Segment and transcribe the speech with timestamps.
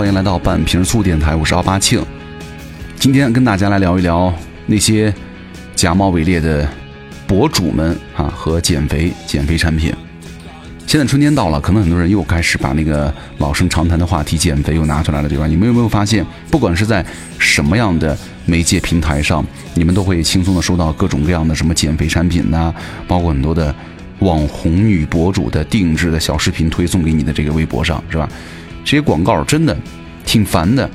[0.00, 2.02] 欢迎来到半瓶醋电台，我是奥巴庆。
[2.98, 4.32] 今天跟大家来聊一聊
[4.64, 5.12] 那些
[5.76, 6.66] 假冒伪劣的
[7.26, 9.92] 博主们啊和减肥减肥产品。
[10.86, 15.46] 现在春天到了，可能很多人又开始把那个老生常谈的话题减肥又拿出来了，对吧？
[15.46, 17.04] 你们有没有发现，不管是在
[17.38, 19.44] 什么样的媒介平台上，
[19.74, 22.74] 你们都会轻松的收到各种各样的什么减肥产品呐，
[23.06, 23.74] 包括很多的
[24.20, 28.26] 网红女博主的定制的小视频推送给你的这个微博上，是吧？
[28.84, 29.76] 这些广告真的
[30.24, 30.88] 挺烦的，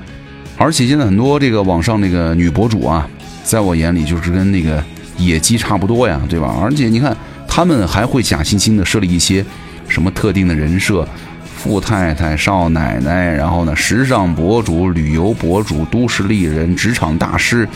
[0.57, 3.07] 而且现在很多这个网上那个女博主啊，
[3.43, 4.83] 在我眼里就是跟那个
[5.17, 6.55] 野鸡差不多呀，对吧？
[6.61, 7.15] 而且你看，
[7.47, 9.45] 他们还会假惺惺的设立一些。
[9.87, 11.07] 什么特定的人设，
[11.45, 17.69] 富太太、少奶奶，然后呢，时尚博主、旅游博主、都市丽人、职场大师，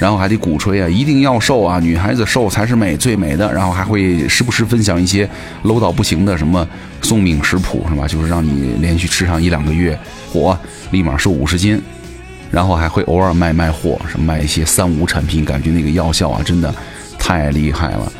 [0.00, 3.52] 然后还得鼓吹啊，一定要瘦啊，女孩子瘦才是美，最美的。
[3.52, 5.28] 然后还会时不时分享一些
[5.64, 6.66] low 到不行的什么
[7.02, 8.08] 送命食谱，是吧？
[8.08, 9.96] 就是让你连续吃上一两个月，
[10.32, 10.58] 火
[10.90, 11.80] 立马瘦五十斤。
[12.50, 16.74] 然后还会偶尔卖卖货，什么卖一些三无产品，感觉那个药效啊，真的
[17.16, 18.12] 太厉害了。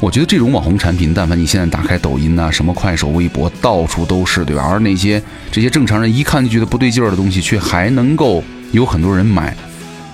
[0.00, 4.66] 我觉得这种网红产品，但凡你现在打开抖音呐，什么快手、微博，到处都是，对吧？
[4.70, 8.42] 而那些这些正常人一看就觉得不对劲儿的东西，却还能够
[8.72, 9.56] 有很多人买，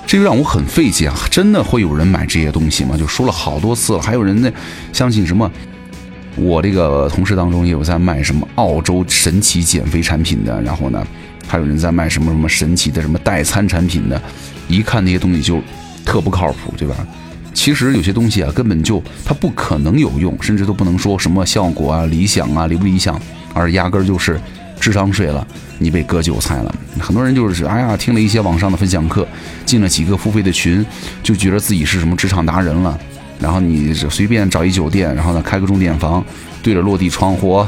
[0.06, 1.16] 这就让我很费解啊！
[1.28, 2.96] 真的会有人买这些东西吗？
[2.96, 4.50] 就说了好多次了，还有人呢
[4.92, 5.50] 相信什么？
[6.36, 11.04] 我这个同事当中也有在卖什么澳洲神奇减肥产品的，然后呢，
[11.48, 14.20] 还有人在卖什么什么神奇的什么代餐产品的，
[14.68, 15.60] 一看那些东西就
[16.04, 16.94] 特不靠谱，对吧？
[17.52, 23.20] 其实有些东西啊，根本就它不可能有用，甚至都不能说什么效果啊、理想啊、理不理想，
[23.54, 24.38] 而压根儿就是
[24.80, 25.46] 智商税了，
[25.78, 26.74] 你被割韭菜了。
[27.00, 29.26] 很多人就是哎呀，听了一些网上的分享课，
[29.64, 30.84] 进了几个付费的群，
[31.22, 32.98] 就觉得自己是什么职场达人了。
[33.38, 36.24] 然后你随便找一酒店，然后呢开个钟点房，
[36.62, 37.66] 对着落地窗户，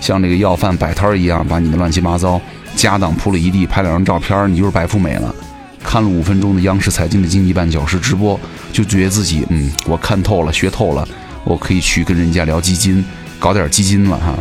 [0.00, 2.40] 像那个要饭摆摊儿一样，把你的乱七八糟
[2.74, 5.34] 家当铺了一地，拍两张照片，你就是白富美了。
[5.82, 8.38] 看了五分钟的央视财经的经济半小时直播，
[8.72, 11.06] 就觉得自己嗯，我看透了，学透了，
[11.44, 13.04] 我可以去跟人家聊基金，
[13.38, 14.34] 搞点基金了哈。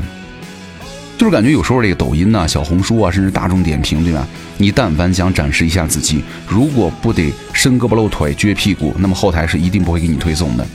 [1.19, 4.25] 就是感觉有时候这个抖音呐、小红书啊，甚至大众点评，对吧？
[4.57, 10.65] 你但凡想展示一下自己，如果不得伸胳膊露腿、撅屁股，那么后台是一定不会给你推送的。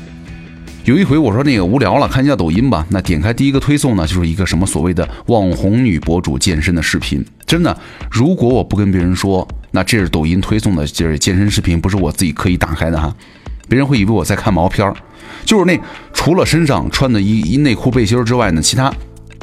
[0.84, 2.86] 有一回我说那个无聊了，看一下抖音吧。
[2.90, 7.24] 那点开第一个推送呢，就是一个什么所谓的网红女博主健身的视频。
[7.46, 7.74] 真的，
[8.10, 13.16] 如果我不跟别人说，那这是抖音推送的，就是健身视频，不是我自己刻意打开的哈。
[13.66, 14.94] 别人会以为我在看毛片儿，
[15.46, 15.80] 就是那
[16.12, 18.92] 除了身上穿的一一内裤背心之外呢，其他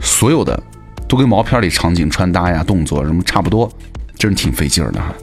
[0.03, 0.61] 所有的
[1.11, 3.69] 都跟毛片里场景穿搭呀、动作什么差不多，
[4.17, 5.13] 真是挺费劲儿的哈。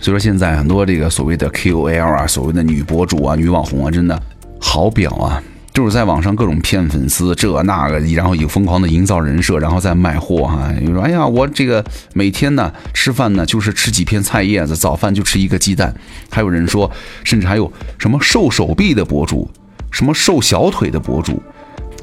[0.00, 4.20] 所以说现在很多这个所谓的 KOL 啊，所谓的女博主啊、女网红啊，真的
[4.58, 5.40] 好婊啊。
[5.72, 10.72] 就是在网上各种骗粉丝，这那个，然后也疯狂的营造人设，然后再卖货哈。
[10.80, 11.84] 有说，哎呀，我这个
[12.14, 15.94] 每天呢吃饭呢就是吃几片菜叶子，早饭就吃一个鸡蛋。
[16.28, 16.90] 还有人说，
[17.22, 19.48] 甚至还有什么瘦手臂的博主，
[19.92, 21.40] 什么瘦小腿的博主，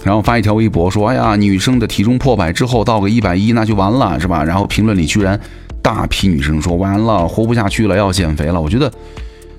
[0.06, 4.44] 然后发一条微博说，哎呀，女生的体重破百之后到个一百一那就完了是吧？
[4.44, 5.40] 然后评论里居然
[5.82, 8.62] 大批女生说，完了，活不下去了，要减肥了。
[8.62, 8.92] 我觉得。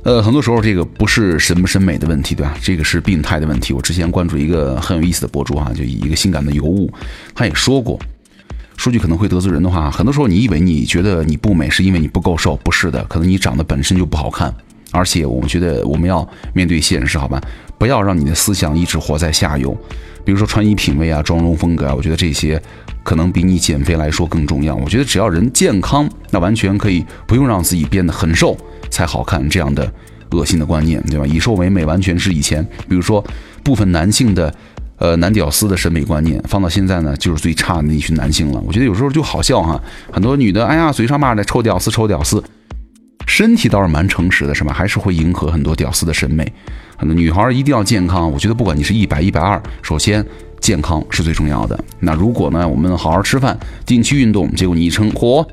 [0.04, 2.54] 呃，很多时候这个不是审不审美的问题，对吧？
[2.62, 3.72] 这个是病态的问题。
[3.72, 6.88] 我之前关注一个很有意思的博主啊，就一个性感的尤物，
[7.34, 7.98] 他也说过，
[8.76, 14.54] 说句可能会得罪人的话，很多时候你以为你觉得你不美，是因为你不够瘦，不是的，可能你长得本身就不好看。
[14.92, 16.24] 而且我们觉得我们要
[16.54, 17.42] 面对现实，好吧？
[17.78, 19.76] 不要让你的思想一直活在下游。
[20.24, 22.60] 比如说穿衣品味啊、妆容风格啊，我觉得这些
[23.04, 24.74] 可能比你减肥来说更重要。
[24.74, 28.56] 我觉得只要人健康，那完全可以不用让自己变得很瘦。
[28.88, 29.92] 才好看这样的
[30.30, 31.26] 恶心的观念，对吧？
[31.26, 33.22] 以瘦为美，完全是以前，比如说
[33.64, 34.52] 部分男性的，
[34.98, 38.62] 呃，男屌丝的审美观念，放到现在呢，就是最差的那一群男性了。
[38.64, 39.78] 我觉得有时候就好笑哈，
[40.12, 42.42] 很多女的，哎呀，嘴上骂着臭屌丝，臭屌丝，
[43.26, 44.72] 身体倒是蛮诚实的，是吧？
[44.72, 46.50] 还是会迎合很多屌丝的审美。
[46.96, 50.24] 很多女孩一定要健康，我觉得不管你是一百、一百二，首先
[50.60, 51.78] 健康是最重要的。
[52.00, 55.46] 那如果呢，我们好好吃饭，定期运动，结果你一称，嚯！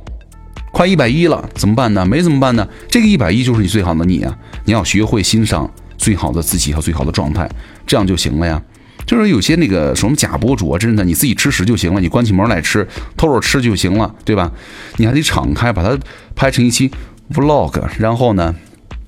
[0.72, 2.06] 快一百一了，怎么办呢？
[2.06, 2.68] 没怎么办呢？
[2.88, 4.36] 这个一百一就是你最好的你啊！
[4.66, 7.48] 你要学会欣赏最好的自己和最好的状态，
[7.86, 8.60] 这样就行了呀。
[9.06, 12.88] 就是有些那个什么假博主啊，真的，你自己吃屎就行了，你关起门来吃，
[13.18, 14.52] 偷着吃就行了，对吧？
[14.98, 15.96] 你还得敞开，把它
[16.34, 16.90] 拍成一期
[17.31, 18.56] vlog，然后呢，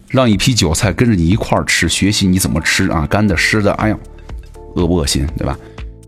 [0.09, 3.97] 让一批韭菜跟着你一块儿吃，学习你怎么吃啊，干的湿的，哎呀，
[4.75, 5.57] 恶不恶心，对吧？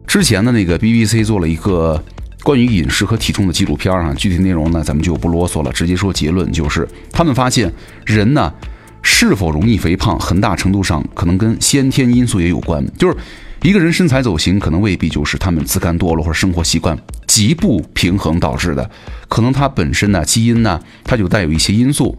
[0.05, 2.03] 之前的那个 BBC 做了一个。
[2.43, 7.69] 关于饮食和体重的纪录片啊，具体内容呢，咱们就不啰嗦了，直接说结论，就是他们发现
[8.05, 8.53] 人呢
[9.01, 12.85] 是否容易肥胖，很大程度上可能跟先天因素也有关。
[12.97, 13.17] 就是
[13.63, 16.97] 一个人身材走形，可能未必就是他们自甘堕落或者生活习惯
[17.37, 18.89] 极不平衡导致的，
[19.27, 22.17] 可能它本身呢基因呢它就带有一些因素。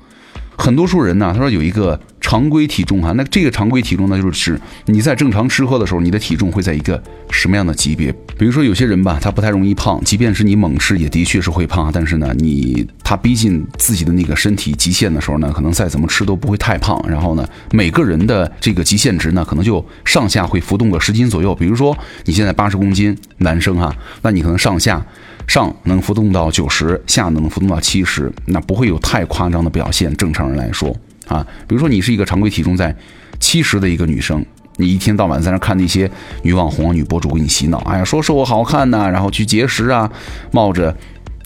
[0.57, 1.99] 很多数人呢，他说有一个
[2.29, 8.13] 常规体重哈，那这个常规体重呢，就是指你在正常吃喝的时候，你的体重会在一个什么样的级别？
[8.37, 11.91] 比如说有些人吧，他不太容易胖，即便是你猛吃，也的确是会胖。
[11.91, 17.03] 但是呢，你他逼近自己的那个身体极限的时候呢，可能再怎么吃都不会太胖。
[17.09, 21.55] 然后呢，每个人的这个极限值呢，可能就上下会浮动个十斤左右。
[21.55, 21.97] 比如说
[22.27, 23.91] 你现在八十公斤，男生哈，
[24.21, 25.03] 那你可能上下。
[25.47, 30.15] 上能浮动到九十，下能浮动到七十，那不会有太夸张的表现。
[30.15, 30.95] 正常人来说
[31.29, 32.95] 啊，比如说你是一个常规体重在
[33.39, 34.45] 七十的一个女生，
[34.77, 36.11] 你一天到晚在那看那些
[36.43, 40.11] 女网红、女博主给你洗脑，哎呀，说说我好看呐，然后去节食啊，
[40.51, 40.97] 冒着。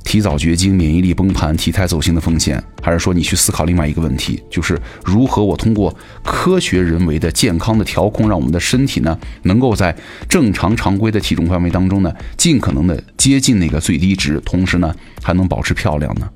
[0.04, 9.96] 提早绝经、免疫力崩盘、体态走形的风险，还是说你去思考另外一个问题，就是如何我通过科学人为的健康的调控，让我们的身体呢，能够在
[10.28, 14.92] 正常常规的体重范围当中呢，尽可能的接近那个最低值，同时呢，
[15.22, 16.28] 还能保持漂亮呢？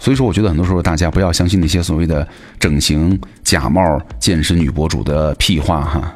[0.00, 2.26] 所以说，我觉得很多时候大家不要相信那些所谓的
[2.58, 6.12] 整形假冒健身女博主的屁话哈，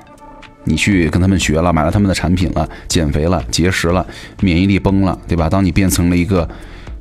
[0.64, 4.04] 你去跟他们学了，买了他们的产品了，减肥了、节食了，
[4.40, 5.48] 免疫力崩了，对吧？
[5.48, 6.48] 当你变成了一个。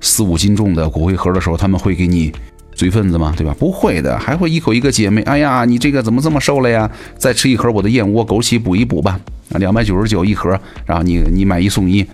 [0.05, 2.29] 四五斤重的骨灰盒的时候，他们会给你
[2.75, 3.33] 嘴份子吗？
[3.37, 3.55] 对吧？
[3.57, 5.21] 不会的，还会一口一个姐妹。
[5.21, 6.91] 哎呀，你这个怎么这么瘦了呀？
[7.17, 9.17] 再吃一盒我的燕窝枸杞补一补吧。
[9.53, 12.05] 啊，两百九十九一盒，然后你你买一送一，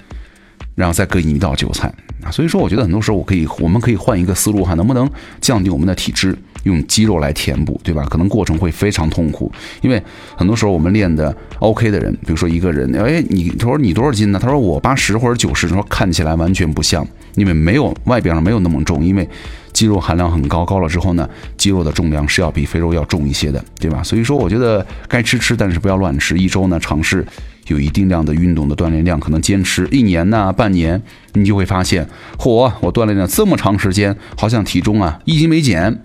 [0.75, 1.91] 然后再割你一道韭菜
[2.31, 6.37] 所以说，我觉得很多时候我可以，我们可以换一个思路哈，能不能降低我们的体脂？
[6.63, 8.05] 用肌肉来填补，对吧？
[8.09, 9.49] 可能过程会非常痛苦，
[9.81, 10.01] 因为
[10.35, 14.37] 很多时候我们练的 OK 的人，比如说一个人，哎，你他说你多少斤呢？
[14.37, 19.27] 他说我八十或者九十，说看起来完全不像，因为没有外表上没有那么重，因为
[19.71, 24.03] 肌肉含量很高，高了之后呢，肌肉的重量是要比肥肉要重一些的，对吧？
[24.03, 26.37] 所以说，我觉得该吃吃，但是不要乱吃。
[26.37, 27.25] 一周呢，尝试
[27.69, 31.01] 有一定量的运动的锻炼量，可能坚持一年呐，半年，
[31.33, 32.07] 你就会发现，
[32.37, 36.03] 嚯，我锻炼了这么长时间，好像体重啊一斤没减。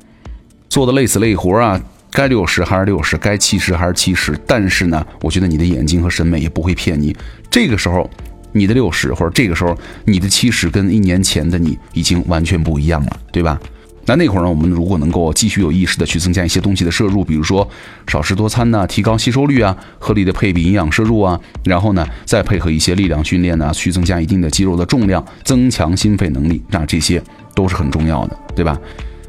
[0.68, 1.80] 做的累死累活啊，
[2.10, 4.36] 该六十还是六十，该七十还是七十。
[4.46, 7.14] 但是呢，我觉得你的眼睛和审美也不会骗你。
[7.50, 8.10] 这个时候，
[8.52, 13.60] 你的六十或者这个时候你的七十跟一年前的你已经完全不一样了，对吧？
[14.06, 17.68] 那那会儿呢，我们如果能够继续有意识的去增加一些东西的摄入，比如说
[18.06, 27.22] 少食多餐呢，提高吸收率啊，合理的配比营养摄入啊，然后呢，再配合一些力量训练呢，去增加一定的肌肉的重量，增强心肺能力，那这些
[27.54, 28.78] 都是很重要的，对吧？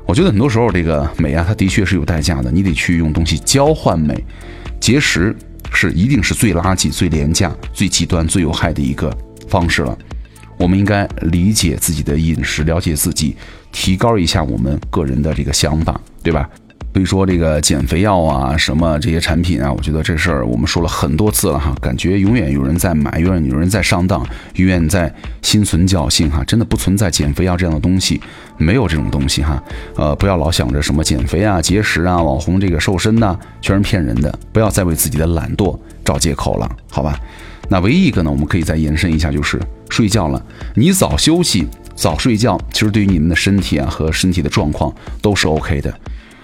[0.05, 2.51] 我觉得很多时候，这个美啊，它的确是有代价的。
[2.51, 4.23] 你得去用东西交换美，
[4.79, 5.35] 节食
[5.71, 9.11] 是一定是最垃圾、最廉价、最极端、最有害的一个
[9.47, 9.97] 方式了。
[10.57, 13.35] 我们应该理解自己的饮食，了解自己，
[13.75, 16.49] 提高一下我们个人的这个想法，对吧？
[16.93, 24.25] 所以说这个减肥药啊，什么这些产品啊，我觉得这事儿我们说了很多次了哈，感觉永远有人在买，永远有人在上当，
[24.55, 28.21] 永远在心存侥幸哈，真的不存在减肥药这样的东西，
[28.57, 29.61] 没有这种东西哈。
[29.97, 37.19] 呃，不要老想着什么减肥啊、节食啊、网红这个瘦身呐，全是骗人的，不要再为自己的懒惰找借口了，好吧？
[37.67, 40.41] 那唯一一个呢，我们可以再延伸一下，就是睡觉了。
[40.75, 45.97] 你早休息、早睡觉，其实对于你们的身体啊和身体的状况都是 OK 的。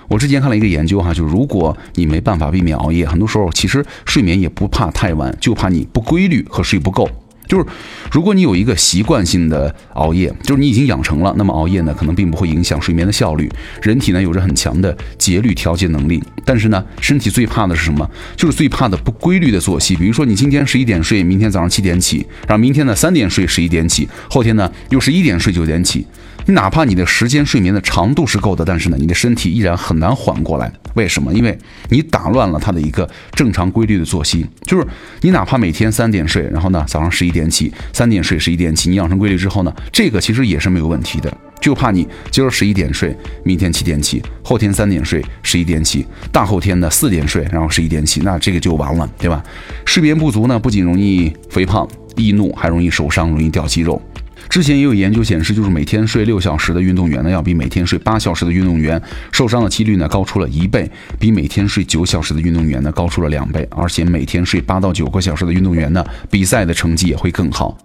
[0.07, 7.07] 我之前看了一个研究哈，就如果你没办法避免熬夜，很多时候其实睡眠也不怕太晚，就怕你不规律和睡不够。
[7.51, 7.65] 就是，
[8.09, 13.51] 如果你有一个习惯性的熬夜，就是你已经养成了，那么熬夜呢，可能并不会影响睡眠的效率。
[13.81, 18.09] 人体呢有着很强的节律调节能力，但是呢，身体最怕的是什么？
[18.37, 19.97] 就是最怕的不规律的作息。
[19.97, 26.07] 比如说，你今天十一点睡，明天早上七点起，然后明天呢三点睡，十一点起，后天呢又是一点睡九点起。
[26.45, 30.71] 你哪怕你的时间睡眠的长度是够的，但是呢，你的身体依然很难缓过来。
[30.95, 31.33] 为什么？
[31.33, 31.57] 因为
[31.89, 34.45] 你打乱了它的一个正常规律的作息。
[34.65, 34.85] 就是
[35.21, 41.31] 你哪怕每天三点睡，然后呢早上十一点起，三点睡十一点起，你养成规律之后呢，这个其实也是没有问题的。
[41.61, 49.43] 就怕你今儿十一点睡，明天七点起，后天三点睡，十一点起，大后天呢四点睡，然后十一点起，那这个就完了，对吧？
[49.85, 54.01] 睡眠不足呢，不仅容易肥胖、易怒，还容易受伤，容易掉肌肉。
[54.51, 67.77] 之前也有研究显示，就是每天睡六小时的运动员呢，要比每天睡八小时的运动员受伤的几率呢高出了一倍，比每天睡九小时的运动员呢高出了两倍，而且每天睡八到九个小时的运动员呢，比赛的成绩也会更好。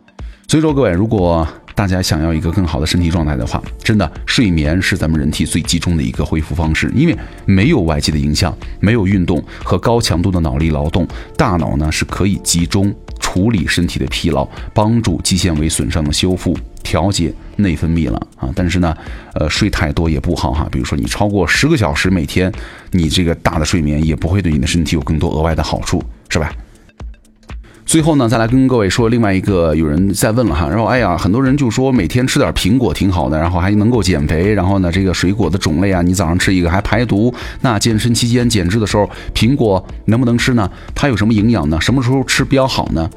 [0.48, 1.46] 所以说，各位，如果
[1.76, 11.06] 大家想要一个更好的身体状态的话，真的睡眠是咱们人体最集中的一个恢复方式，因为没有外界的影响，没有运动和高强度的脑力劳动，
[11.36, 12.92] 大脑呢是可以集中。
[13.36, 18.48] 处理身体的疲劳，帮助肌纤维损伤的修复，调节内分泌了啊！
[18.54, 18.96] 但是呢，
[19.34, 20.66] 呃，睡太多也不好哈。
[20.72, 22.50] 比如说你超过十个小时每天，
[22.92, 26.50] 你这个大的睡眠也不会对你的身体有更多额外的好处，是吧？
[27.84, 37.32] 最后呢，再来跟各位说另外一个，有人在问了哈，然后哎呀，很多人就说每天吃点苹果挺好的，然后还能够减肥，然后呢，这个水果的种类啊，你早上吃一个还排毒。
[37.60, 40.68] 那健身期间减脂的时候，苹果能不能吃呢？
[40.96, 41.80] 它有什么营养呢？
[41.80, 43.08] 什么时候吃比较好呢？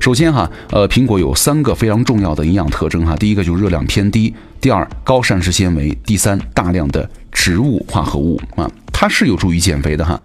[0.00, 10.18] 首先哈，呃，苹果有三个非常重要的营养特征哈，第一个就是热量偏低，第二高膳食纤维，第三大量的植物化合物啊，它是有助于减肥的哈。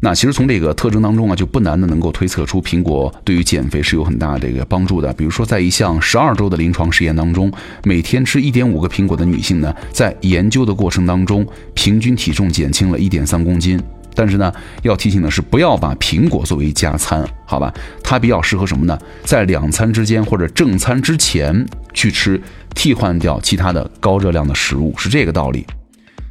[0.00, 5.12] 那其实从这个特征当中啊，就不难的能够推测出苹果对于减肥是有很大的这个帮助的。
[5.12, 7.52] 比如说，在一项十二周的临床实验当中，
[7.84, 13.78] 每天吃一点五个苹果的女性呢，在研究的过程当中，平均体重减轻了一点三公斤。
[14.14, 14.52] 但是呢，
[14.82, 17.72] 要提醒的是，不要把苹果作为加餐，好吧？
[18.02, 18.98] 它比较适合什么呢？
[19.24, 22.40] 在两餐之间或者正餐之前去吃，
[22.74, 25.66] 替换掉其他的高热量的食物，是这个道理。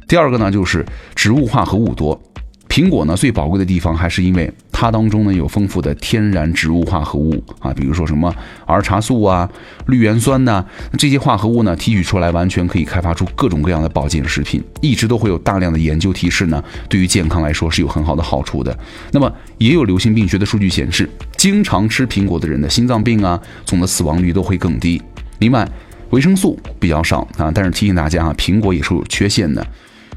[0.06, 2.20] 第二个呢，就是植物化合物多。
[2.68, 8.34] 苹果呢，最宝贵的地方还是因为它当中呢有丰富的天然植物化合物啊，比如说什么
[8.66, 9.48] 儿茶素啊、
[9.86, 10.62] 绿原酸呐，
[10.98, 14.60] 这些化合物呢提取出来，完全可以开发出各种各样的保健食品。
[14.80, 18.76] 一直都会有大量的研究提示呢，对于健康来说是有很好的好处的。
[19.12, 25.00] 那么也有流行病学的数据显示，经常吃苹果的人的心脏病啊，总的死亡率都会更低。
[25.38, 25.66] 另外，
[26.10, 29.64] 维生素比较少啊，但是提醒大家啊，苹果也是有缺陷的。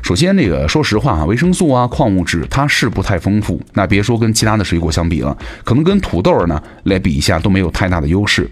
[0.02, 3.62] 首先，那个说实话啊，维生素啊、矿物质它是不太丰富。
[3.74, 8.50] 那别说跟其他的水果相比了，可能跟土豆呢来比一下都没有太大的优势。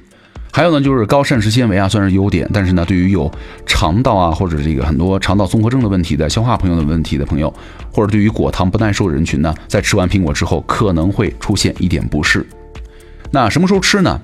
[0.52, 3.30] 还有呢，就是高膳食纤维啊，算是优点，但是呢，对于有
[3.66, 7.54] 肠道啊或者这个很多肠道综合症的问题的消化朋友的问题的朋友，
[7.92, 12.46] 或者对于果糖不耐受人群呢，在吃完苹果之后可能会出现一点不适。
[13.32, 14.20] 那什么时候吃呢？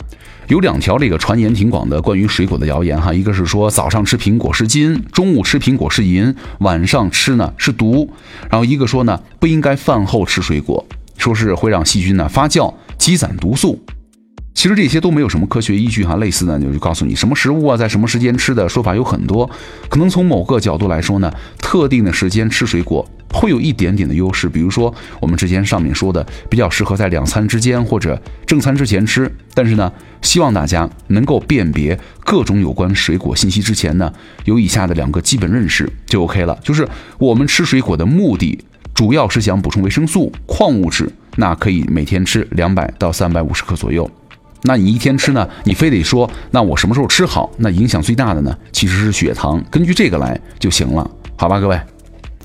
[0.47, 8.09] 有两条这个传言挺广的关于水果的谣言哈，一个是说早上吃苹果是金，中午吃苹果是银，晚上吃呢是毒，
[8.49, 10.85] 然后一个说呢不应该饭后吃水果，
[11.17, 13.81] 说是会让细菌呢发酵积攒毒素。
[14.61, 19.49] 其实这些都没有什么科学依据哈，类似的就是告诉你什么食物啊，在什么时间吃的说法有很多，
[19.89, 23.03] 可能从某个角度来说呢，特定的时间吃水果
[23.33, 29.27] 会有一点点的优势，比如说我们之前上面说的，比较适合在两餐之间或者正餐之前吃。
[29.55, 29.91] 但是呢，
[30.21, 34.13] 希望大家能够辨别各种有关水果信息之前呢，
[34.45, 36.87] 有以下的两个基本认识就 OK 了，就是
[37.17, 38.63] 我们吃水果的目的
[38.93, 44.07] 主要是想补充维生素、矿物质，那可以每天吃两百到三百五十克左右。
[44.63, 45.47] 那你一天吃呢？
[45.63, 47.49] 你非得说，那我什么时候吃好？
[47.57, 49.63] 那影响最大的呢，其实是血糖。
[49.69, 51.79] 根据这个来就行了，好吧，各位。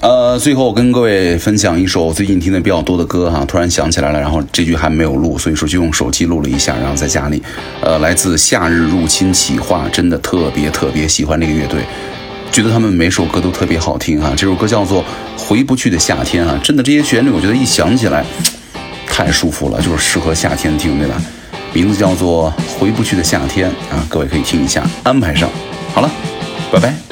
[0.00, 7.42] 呃，最后跟各位分享一首最近听的比较多的歌哈，突然想起来了，然后这句还没有录，所以说就用手机录了一下，然后在家里。
[7.80, 11.80] 呃，来自夏日入侵企划，真的特别特别喜欢这个乐队，
[12.52, 14.34] 觉得他们每首歌都特别好听哈。
[14.36, 15.02] 这首歌叫做
[15.38, 18.22] 《回不去的夏天》啊，真的这些旋律，我觉得一想起来
[19.06, 21.14] 太舒服了，就是适合夏天听，对吧？
[21.76, 25.46] 名字叫做《回不去的夏天》啊，各位可以听一下，安排上。
[25.92, 26.10] 好了，
[26.72, 27.05] 拜拜。